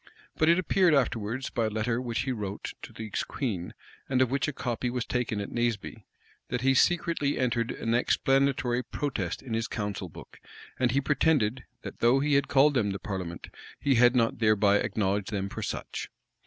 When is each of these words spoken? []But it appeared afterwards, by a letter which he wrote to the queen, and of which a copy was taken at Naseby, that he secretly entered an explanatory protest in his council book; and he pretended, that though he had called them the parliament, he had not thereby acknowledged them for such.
[]But 0.39 0.49
it 0.49 0.57
appeared 0.57 0.95
afterwards, 0.95 1.51
by 1.51 1.65
a 1.65 1.69
letter 1.69 2.01
which 2.01 2.21
he 2.21 2.31
wrote 2.31 2.73
to 2.81 2.91
the 2.91 3.07
queen, 3.27 3.75
and 4.09 4.19
of 4.19 4.31
which 4.31 4.47
a 4.47 4.51
copy 4.51 4.89
was 4.89 5.05
taken 5.05 5.39
at 5.39 5.51
Naseby, 5.51 6.07
that 6.49 6.61
he 6.61 6.73
secretly 6.73 7.37
entered 7.37 7.69
an 7.69 7.93
explanatory 7.93 8.81
protest 8.81 9.43
in 9.43 9.53
his 9.53 9.67
council 9.67 10.09
book; 10.09 10.39
and 10.79 10.89
he 10.89 11.01
pretended, 11.01 11.65
that 11.83 11.99
though 11.99 12.19
he 12.19 12.33
had 12.33 12.47
called 12.47 12.73
them 12.73 12.89
the 12.89 12.97
parliament, 12.99 13.49
he 13.79 13.93
had 13.93 14.15
not 14.15 14.39
thereby 14.39 14.77
acknowledged 14.79 15.29
them 15.29 15.49
for 15.49 15.61
such. 15.61 16.09